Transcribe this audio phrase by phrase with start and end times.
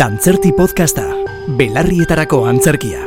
[0.00, 1.02] Dantzerti podcasta,
[1.58, 3.02] belarrietarako antzerkia.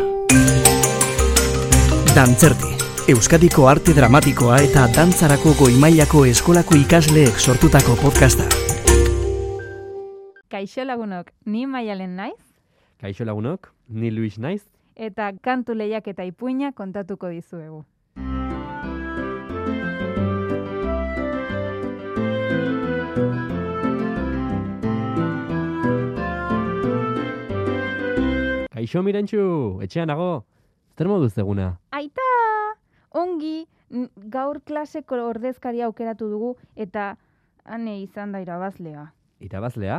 [2.13, 2.69] Dantzerti,
[3.09, 8.45] Euskadiko arte dramatikoa eta dantzarako goimailako eskolako ikasleek sortutako podcasta.
[10.53, 12.37] Kaixo lagunok, ni maialen naiz,
[13.01, 14.61] Kaixo lagunok, ni Luis naiz,
[14.93, 17.81] eta kantu lehiak eta ipuina kontatuko dizuegu.
[28.93, 29.43] Kaixo mirentxu,
[29.81, 30.43] etxean nago,
[30.93, 31.71] zer moduz eguna?
[31.97, 32.25] Aita!
[33.17, 33.65] Ongi,
[34.35, 37.15] gaur klaseko ordezkaria aukeratu dugu, eta
[37.65, 39.07] ane izan da irabazlea.
[39.41, 39.95] Irabazlea?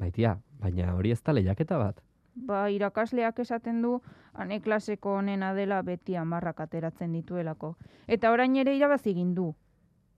[0.00, 2.00] Maitia, baina hori ez da lehiaketa bat.
[2.48, 3.98] Ba, irakasleak esaten du,
[4.32, 7.74] ane klaseko onena dela beti amarrak ateratzen dituelako.
[8.08, 9.50] Eta orain ere irabazi egin du.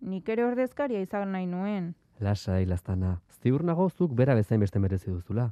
[0.07, 1.97] Nik ere ordezkaria izan nahi nuen.
[2.23, 5.51] Lasai, lastana, ziur nago zuk bera bezain beste merezi duzula.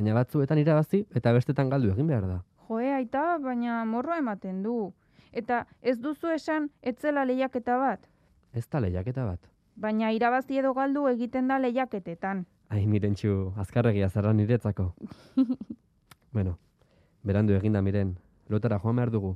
[0.00, 2.36] Baina batzuetan irabazi eta bestetan galdu egin behar da.
[2.68, 4.94] Joe, aita, baina morroa ematen du.
[5.36, 8.06] Eta ez duzu esan etzela lehiaketa bat.
[8.56, 9.50] Ez da lehiaketa bat.
[9.76, 12.46] Baina irabazi edo galdu egiten da lehiaketetan.
[12.72, 14.88] Ai, mirentxu, azkarregia zara niretzako.
[16.38, 16.56] bueno,
[17.22, 18.16] berandu eginda miren,
[18.48, 19.34] lotara joan behar dugu.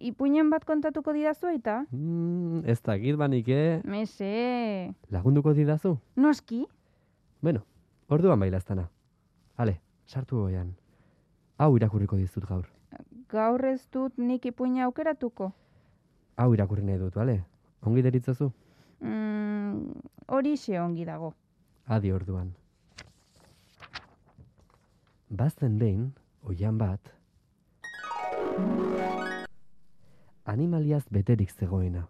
[0.00, 1.82] Ipuinen bat kontatuko didazu eta?
[1.90, 3.82] Mm, ez da banik, eh?
[3.84, 5.98] Mese, Lagunduko didazu?
[6.16, 6.64] noski?
[7.42, 7.66] Bueno,
[8.08, 8.88] orduan bai lastana.
[9.56, 10.74] Ale, sartu goian.
[11.58, 12.66] Hau irakurriko dizut gaur.
[13.28, 15.52] Gaur ez dut nik ipuina aukeratuko.
[16.36, 17.40] Hau irakurri nahi dut, bale?
[17.82, 18.50] Ongi deritzozu?
[19.00, 19.94] Mm,
[20.28, 21.34] horixe ongi dago.
[21.86, 22.54] Adi orduan.
[25.30, 26.12] Bazen behin,
[26.46, 27.14] oian bat,
[30.44, 32.04] animaliaz beterik zegoena.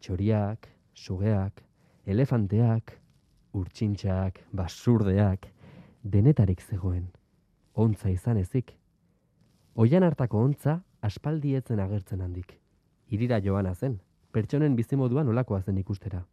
[0.00, 1.62] Txoriak, sugeak,
[2.06, 2.94] elefanteak,
[3.56, 5.48] urtsintxak, basurdeak,
[6.02, 7.10] denetarik zegoen.
[7.74, 8.72] Ontza izan ezik.
[9.74, 12.58] Oian hartako ontza aspaldietzen agertzen handik.
[13.08, 14.00] Irira joana zen,
[14.32, 16.24] pertsonen bizimoduan olakoa zen ikustera.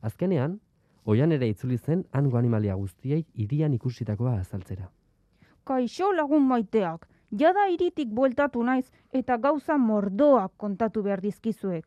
[0.00, 0.58] Azkenean,
[1.04, 4.90] oian ere itzuli zen hango animalia guztiei irian ikusitakoa azaltzera.
[5.64, 11.86] Kaixo lagun maiteak, jada iritik bueltatu naiz eta gauza mordoak kontatu behar dizkizuek.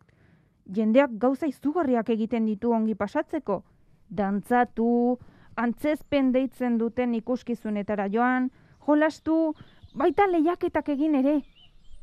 [0.65, 3.63] Jendeak gauza izugarriak egiten ditu ongi pasatzeko.
[4.09, 5.17] Dantzatu,
[5.55, 8.49] antzezpen deitzen duten ikuskizunetara joan,
[8.87, 9.53] jolastu,
[9.95, 11.41] baita lehiaketak egin ere.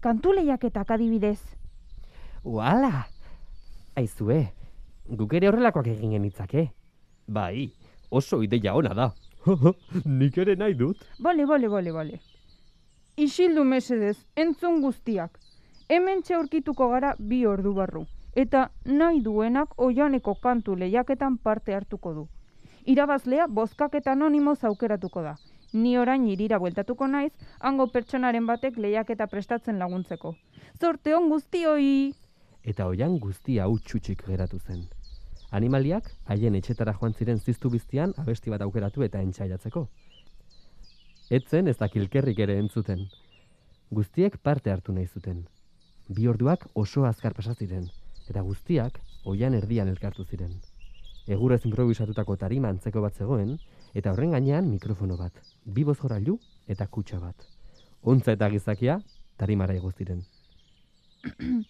[0.00, 1.40] Kantu lehiaketak adibidez.
[2.44, 3.04] Uala!
[4.00, 4.40] Aizue,
[5.04, 6.70] guk ere horrelakoak egin genitzake.
[7.28, 7.70] Bai,
[8.10, 9.10] oso ideia ona da.
[10.20, 11.04] Nik ere nahi dut.
[11.20, 12.20] Bale, bale, bale, bale.
[13.16, 15.38] Isildu mesedez, entzun guztiak.
[15.90, 18.06] Hemen aurkituko gara bi ordu barru.
[18.36, 22.28] Eta nahi duenak oianeko kantu lehiaketan parte hartuko du.
[22.86, 25.34] Irabazlea bozkaketa anonimoz aukeratuko da.
[25.72, 30.34] Ni orain irira bueltatuko naiz, hango pertsonaren batek lehiaketa prestatzen laguntzeko.
[30.80, 32.12] Zorte on guztioi!
[32.64, 34.88] Eta oian guztia utxutxik geratu zen.
[35.50, 39.86] Animaliak haien etxetara joan ziren ziztu biztian abesti bat aukeratu eta entzaiatzeko.
[41.30, 43.06] Etzen ez da kilkerrik ere entzuten.
[43.90, 45.44] Guztiek parte hartu nahi zuten.
[46.08, 47.86] Bi orduak oso azkar pasa ziren,
[48.28, 50.54] eta guztiak oian erdian elkartu ziren.
[51.30, 53.52] Egurez improvisatutako tarima antzeko bat zegoen,
[53.94, 56.34] eta horren gainean mikrofono bat, bi bozgorailu
[56.74, 57.44] eta kutsa bat.
[58.02, 58.96] Ontza eta gizakia
[59.38, 60.24] tarimara igo ziren.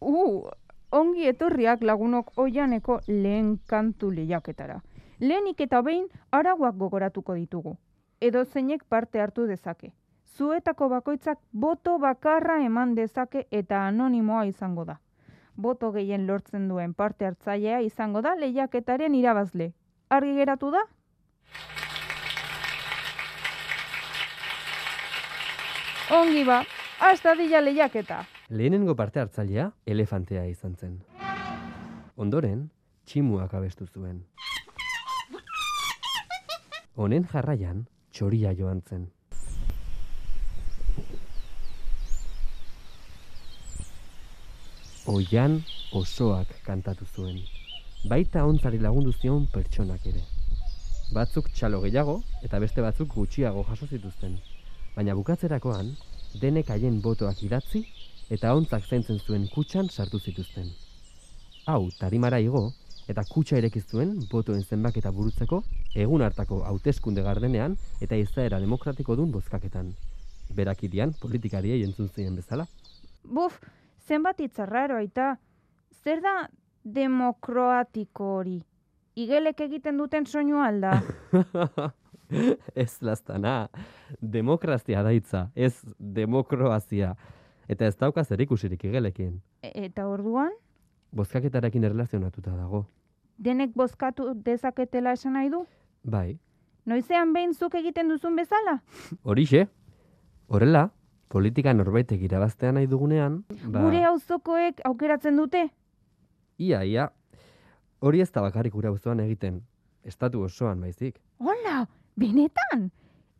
[0.00, 0.48] Uh,
[0.96, 4.78] ongi etorriak lagunok oianeko lehen kantu lehiaketara.
[5.20, 7.74] Lehenik eta behin araguak gogoratuko ditugu.
[8.20, 9.92] Edo zeinek parte hartu dezake.
[10.24, 14.96] Zuetako bakoitzak boto bakarra eman dezake eta anonimoa izango da.
[15.56, 19.72] Boto gehien lortzen duen parte hartzailea izango da lehiaketaren irabazle.
[20.08, 20.82] Argi geratu da?
[26.10, 26.64] Ongi ba,
[26.98, 28.24] hasta dila lehiaketa.
[28.48, 30.98] Lehenengo parte hartzailea elefantea izan zen.
[32.16, 32.70] Ondoren,
[33.06, 34.24] tximuak abestu zuen.
[36.96, 39.06] Honen jarraian, txoria joan zen.
[45.10, 45.56] Oian
[45.98, 47.38] osoak kantatu zuen.
[48.10, 50.20] Baita ontzari lagundu zion pertsonak ere.
[51.16, 52.14] Batzuk txalo gehiago
[52.46, 54.36] eta beste batzuk gutxiago jaso zituzten.
[54.94, 55.90] Baina bukatzerakoan,
[56.42, 57.82] denek haien botoak idatzi
[58.36, 60.70] eta ontzak zentzen zuen kutxan sartu zituzten.
[61.66, 62.62] Hau, tarimara igo,
[63.10, 65.64] eta kutxa irekiz zuen botoen zenbaketa burutzeko
[66.04, 69.90] egun hartako hauteskunde gardenean eta izaera demokratiko dun bozkaketan.
[70.54, 72.70] Berakirian politikariei entzun zien bezala.
[73.24, 73.58] Buf,
[74.06, 75.36] zenbat hitz raro aita.
[76.04, 76.48] Zer da
[76.84, 78.60] demokratiko hori?
[79.16, 80.94] Igelek egiten duten soinu alda.
[82.74, 83.68] ez lastana,
[84.22, 87.14] demokrazia daitza, ez demokroazia.
[87.70, 89.40] Eta ez dauka zer ikusirik igelekin.
[89.62, 90.50] E- eta orduan,
[91.10, 92.84] Bozkaketarekin erlazionatuta dago.
[93.38, 95.64] denek bozkatu dezaketela esan nahi du?
[96.04, 96.38] Bai,
[96.86, 98.76] Noizean behin zuk egiten duzun bezala?
[99.24, 99.66] horixe,
[100.48, 100.90] horrela,
[101.30, 105.68] politika norbaitek irabaztea nahi dugunean, ba, Gure auzokoek aukeratzen dute?
[106.60, 107.06] ia, ia,
[108.04, 109.62] hori ez da bakarrik gure auzoan egiten,
[110.04, 111.14] estatu osoan baizik.
[111.38, 111.86] Hola,
[112.20, 112.90] benetan?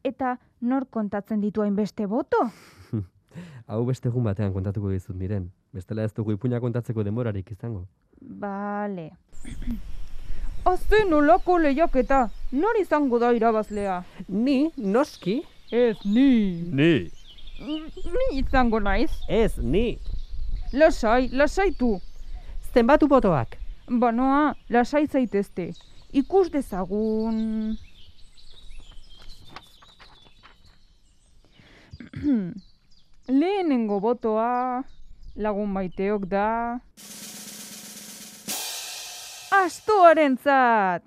[0.05, 2.47] Eta nor kontatzen ditu hainbeste boto?
[3.69, 7.85] Hau beste egun batean kontatuko dizut miren, bestela ez dugu ipuina kontatzeko denborarik izango.
[8.21, 9.11] Bale.
[10.65, 14.03] Azte nolako lehiaketa, nor izango da irabazlea?
[14.29, 15.43] Ni, noski?
[15.71, 16.63] Ez ni.
[16.73, 16.93] Ni.
[17.61, 19.11] Ni izango naiz.
[19.29, 19.99] Ez, ni.
[20.73, 22.01] Lasai, lasaitu.
[22.73, 23.57] Zenbatu botoak.
[23.89, 25.73] Banoa, lasai zaitezte.
[26.13, 27.77] Ikus dezagun...
[33.41, 34.83] Lehenengo botoa
[35.37, 36.81] lagun maiteok da...
[39.61, 41.03] Astoarentzat!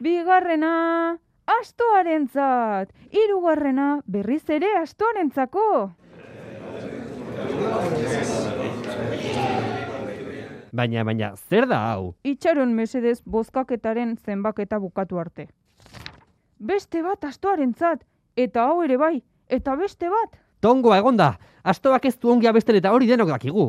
[0.00, 2.92] Bigarrena, astoarentzat!
[3.10, 5.68] Hirugarrena, berriz ere astoarentzako!
[10.72, 12.12] Baina, baina, zer da hau?
[12.28, 15.48] Itxaron mesedez bozkaketaren zenbaketa bukatu arte.
[16.58, 18.04] Beste bat astoarentzat,
[18.36, 19.16] eta hau ere bai,
[19.48, 20.36] eta beste bat.
[20.60, 21.32] Tongoa egonda,
[21.64, 23.68] astoak ez du ongia bestel eta hori denok dakigu.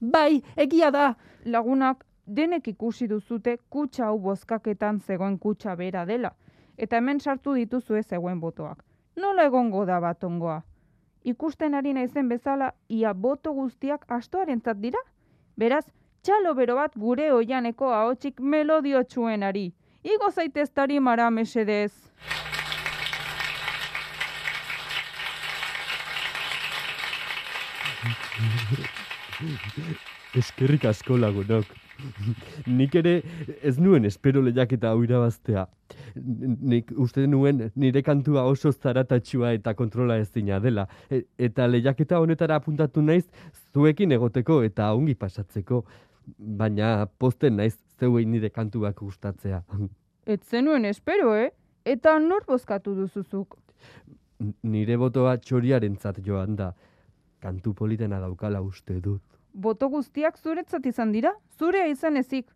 [0.00, 1.14] Bai, egia da.
[1.46, 6.32] Lagunak denek ikusi duzute kutsa hau bozkaketan zegoen kutsa bera dela,
[6.78, 8.82] eta hemen sartu dituzue zegoen botoak.
[9.16, 10.62] Nola egongo da bat ongoa?
[11.24, 15.00] Ikusten ari naizen bezala, ia boto guztiak astoarentzat dira?
[15.56, 15.84] Beraz,
[16.22, 19.72] txalo bero bat gure oianeko ahotsik melodiotsuenari.
[20.04, 21.92] Igo zaitez tarimara mesedez.
[30.36, 31.85] Eskerrik asko lagunok.
[32.78, 33.14] Nik ere
[33.62, 35.66] ez nuen espero lehiaketa hau irabaztea.
[36.16, 40.86] Nik uste nuen nire kantua oso zaratatxua eta kontrola ezina dela.
[41.10, 43.24] E- eta lehiaketa honetara apuntatu naiz
[43.72, 45.84] zuekin egoteko eta ongi pasatzeko.
[46.36, 49.62] Baina posten naiz zeuei nire kantuak gustatzea.
[50.26, 51.52] Ez zenuen espero, eh?
[51.86, 53.54] Eta nor bozkatu duzuzuk?
[54.66, 56.72] Nire botoa txoriarentzat joan da.
[57.40, 59.35] Kantu politena daukala uste dut.
[59.56, 61.32] Boto guztiak zuretzat izan dira?
[61.58, 62.50] Zurea izan ezik.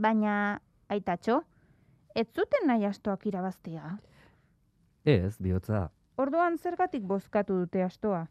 [0.00, 1.42] Baina, aitatxo,
[2.16, 3.92] ez zuten nahi astoak irabaztea.
[5.04, 8.26] Ez, bihotza, Orduan zergatik bozkatu dute astoa?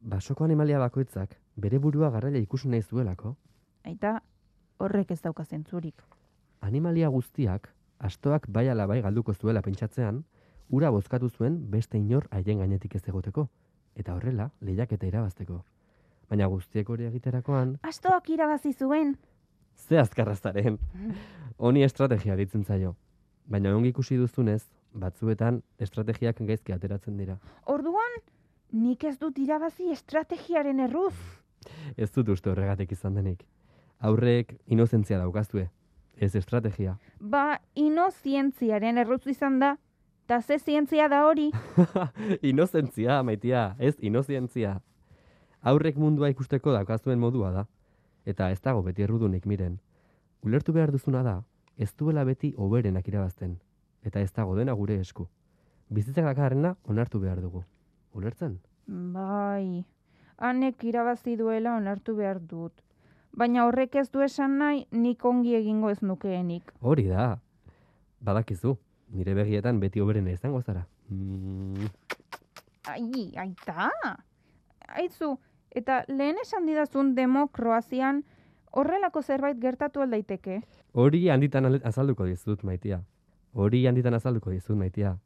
[0.00, 3.34] basoko animalia bakoitzak bere burua garraila ikusi nahi zuelako.
[3.84, 4.20] Aita,
[4.78, 6.02] horrek ez dauka zentzurik.
[6.60, 7.68] Animalia guztiak,
[7.98, 10.22] astoak bai ala bai galduko zuela pentsatzean,
[10.70, 13.48] ura bozkatu zuen beste inor haien gainetik ez egoteko,
[13.96, 15.64] eta horrela lehiaketa irabazteko.
[16.30, 19.16] Baina guztiek hori egiterakoan, Astoak irabazi zuen.
[19.76, 20.78] ze azkarrazaren.
[21.58, 22.96] Honi estrategia ditzen zaio.
[23.46, 24.62] Baina ongi ikusi duzunez,
[24.92, 27.38] batzuetan estrategiak gaizki ateratzen dira.
[27.66, 28.16] Orduan,
[28.72, 31.14] nik ez dut irabazi estrategiaren erruz.
[31.96, 33.44] Ez dut uste horregatik izan denik.
[34.00, 35.68] Aurrek inozentzia daukazue,
[36.16, 36.96] ez estrategia.
[37.20, 39.76] Ba, inozientziaren erruz izan da.
[40.26, 41.50] Ta ze zientzia da hori?
[42.42, 44.80] inozentzia, maitia, ez inozientzia.
[45.66, 47.64] Aurrek mundua ikusteko daukazuen modua da.
[48.26, 49.80] Eta ez dago beti errudunik miren.
[50.46, 51.40] Ulertu behar duzuna da,
[51.76, 53.56] ez duela beti oberenak irabazten.
[54.06, 55.26] Eta ez dago dena gure esku.
[55.90, 57.64] Bizitzak dakarrena onartu behar dugu.
[58.14, 58.60] Ulertzen?
[58.86, 59.84] Bai,
[60.38, 62.72] hanek irabazi duela onartu behar dut.
[63.36, 66.70] Baina horrek ez du esan nahi nik ongi egingo ez nukeenik.
[66.80, 67.26] Hori da.
[68.22, 68.76] Badakizu,
[69.18, 70.86] nire begietan beti oberena izango zara.
[71.10, 71.90] Mm,
[72.86, 73.90] Ai, aita!
[74.94, 75.34] Aizu,
[75.76, 78.24] eta lehen esan didazun demo Kroazian
[78.72, 80.60] horrelako zerbait gertatu aldaiteke.
[80.92, 83.02] Hori handitan azalduko dizut, maitia.
[83.52, 85.16] Hori handitan azalduko dizut, maitia.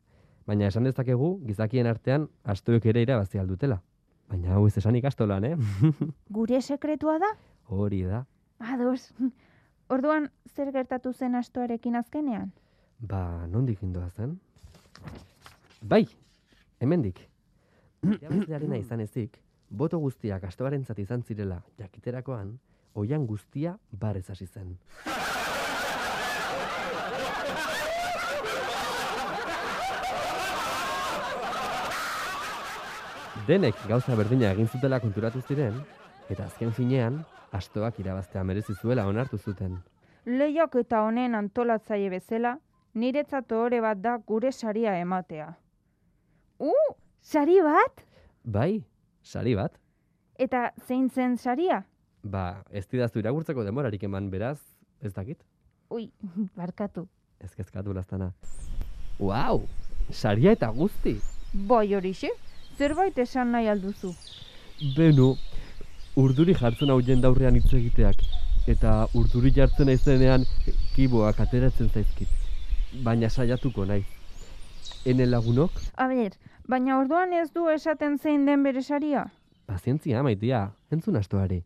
[0.46, 3.80] Baina esan dezakegu, gizakien artean, astoek ere irabazi aldutela.
[4.30, 5.56] Baina hau ez esan ikastolan, eh?
[6.36, 7.30] Gure sekretua da?
[7.66, 8.24] Hori da.
[8.58, 9.12] Ados.
[9.94, 12.52] Orduan, zer gertatu zen astoarekin azkenean?
[13.00, 14.36] Ba, nondik indoa zen?
[15.82, 16.04] Bai,
[16.80, 17.18] hemendik.
[18.06, 19.40] Irabazlearena izan ezik,
[19.70, 22.58] boto guztiak astoarentzat izan zirela jakiterakoan,
[22.94, 24.74] oian guztia barez hasi zen.
[33.46, 35.78] Denek gauza berdina egin zutela konturatu ziren,
[36.30, 37.22] eta azken finean,
[37.52, 39.78] astoak irabaztea merezi zuela onartu zuten.
[40.26, 42.58] Lehiak eta honen antolatzaile bezala,
[42.94, 45.54] niretzat ohore bat da gure saria ematea.
[46.58, 48.04] Uh, sari bat?
[48.44, 48.82] Bai,
[49.22, 49.78] sari bat.
[50.38, 51.82] Eta zein zen saria?
[52.22, 54.58] Ba, ez didaztu irakurtzeko demorarik eman beraz,
[55.00, 55.40] ez dakit.
[55.90, 56.10] Ui,
[56.60, 57.06] barkatu.
[57.40, 58.32] Ez kezkatu lastana.
[59.18, 59.64] Wow,
[60.10, 61.16] saria eta guzti.
[61.52, 62.30] Bai horixe,
[62.78, 64.12] zerbait esan nahi alduzu.
[64.96, 65.34] Beno,
[66.16, 68.22] urduri jartzen hau jendaurrean hitz egiteak.
[68.68, 70.44] Eta urduri jartzen naizenean
[70.94, 72.28] kiboak ateratzen zaizkit.
[73.04, 74.19] Baina saiatuko naiz.
[75.06, 76.32] Ene lagunok, A ber,
[76.68, 79.26] Baina orduan ez du esaten zein den bere saria?
[79.70, 81.60] pazientzia maitia, entzun astoare.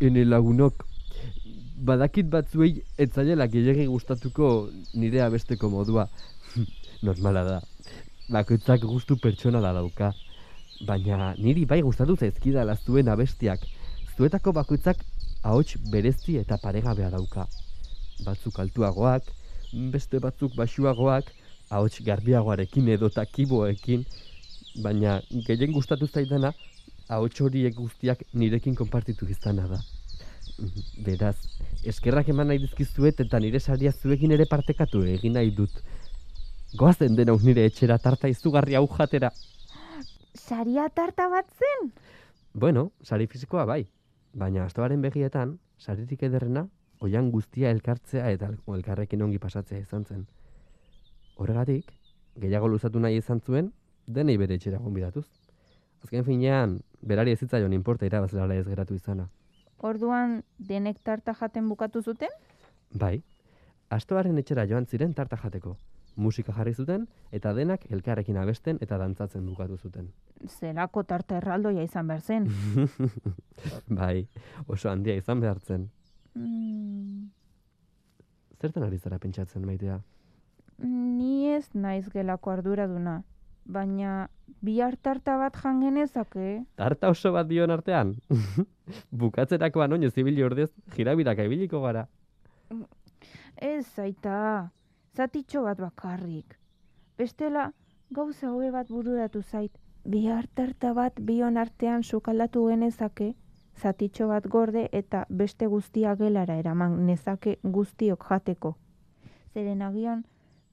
[0.00, 0.84] Ene lagunok,
[1.88, 4.48] badakit batzuei etzaiela gehiagi gustatuko
[4.94, 6.06] nire abesteko modua.
[7.06, 7.58] Normala da.
[8.30, 10.12] Bakoitzak gustu pertsonala dauka.
[10.86, 13.64] Baina niri bai gustatu zaizkidala zuen abestiak.
[14.16, 15.02] Zuetako bakoitzak
[15.42, 17.46] ahots berezi eta paregabea dauka.
[18.24, 19.28] Batzuk altuagoak,
[19.72, 21.32] beste batzuk baxuagoak,
[21.70, 24.04] ahots garbiagoarekin edo takiboekin,
[24.82, 26.52] baina gehien gustatu zaidana
[27.08, 29.80] ahots horiek guztiak nirekin konpartitu izana da.
[31.06, 31.36] Beraz,
[31.86, 35.82] eskerrak eman nahi dizkizuet eta nire saria zuekin ere partekatu egin nahi dut.
[36.78, 39.30] Goazen denok nire etxera tarta izugarri hau jatera.
[40.34, 41.92] saria tarta bat zen?
[42.54, 43.88] Bueno, sari fisikoa bai,
[44.34, 46.68] baina astoaren begietan, saririk ederrena,
[47.00, 50.26] oian guztia elkartzea eta el- elkarrekin ongi pasatzea izan zen.
[51.36, 51.92] Horregatik,
[52.36, 53.72] gehiago luzatu nahi izan zuen,
[54.06, 55.26] denei bere etxera gonbidatuz.
[56.02, 59.28] Azken finean, berari ez zitzaion inporta irabazlala ez geratu izana.
[59.78, 62.28] Orduan denek tarta jaten bukatu zuten?
[62.94, 63.22] Bai,
[63.90, 65.76] astoaren etxera joan ziren tarta jateko.
[66.18, 70.08] Musika jarri zuten eta denak elkarrekin abesten eta dantzatzen bukatu zuten.
[70.48, 72.48] Zelako tarta erraldoia izan behar zen.
[74.00, 74.26] bai,
[74.66, 75.90] oso handia izan behar zen.
[76.38, 77.30] Mm,
[78.60, 80.00] Zertan ari zara pentsatzen maitea?
[80.78, 83.22] ni ez naiz gelako arduraduna.
[83.66, 84.28] Baina
[84.62, 86.64] bihar tarta bat jan genezake?
[86.76, 88.14] Tarta oso bat dion artean?
[89.22, 92.06] Bukatzerakoan oinez ibili ordez, jirabiraka ibiliko gara.
[93.56, 94.70] Ez zaita,
[95.16, 96.56] zatitxo bat bakarrik.
[97.18, 97.72] Bestela,
[98.10, 99.74] gauza hobe bat bururatu zait.
[100.06, 103.34] Bihar tarta bat bion artean sukaldatu genezake,
[103.78, 108.74] zatitxo bat gorde eta beste guztia gelara eraman nezake guztiok jateko.
[109.54, 110.24] Zeren agian,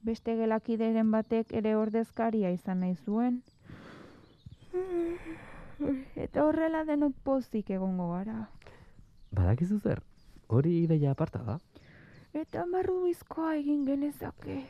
[0.02, 3.42] beste gelakideren batek ere ordezkaria izan nahi zuen.
[6.26, 8.46] Eta horrela denok pozik egongo gara.
[9.36, 10.02] Badakizu zer,
[10.48, 11.58] hori ideia aparta da.
[12.36, 14.60] Eta marrubizkoa egin genezake.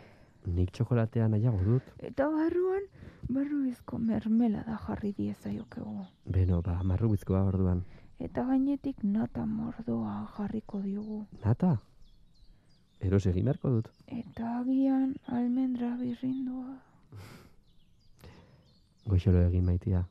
[0.47, 1.87] Nik txokolatea nahiago dut.
[1.99, 2.85] Eta barruan,
[3.27, 6.07] barrubizko mermelada jarri diezaiokegu.
[6.37, 7.83] Beno, ba, marrubizkoa orduan.
[8.21, 11.27] Eta gainetik nata mordoa jarriko diogu.
[11.45, 11.77] Nata?
[13.05, 13.91] Eros egin beharko dut.
[14.09, 16.79] Eta agian almendra birrindua.
[19.11, 20.07] Goixolo egin maitia.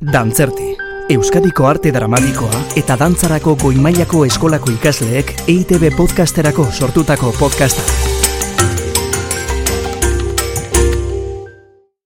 [0.00, 0.74] Dantzerti.
[1.08, 8.07] Euskadiko arte dramatikoa eta dantzarako goimailako eskolako ikasleek EITB podcasterako sortutako podcasta.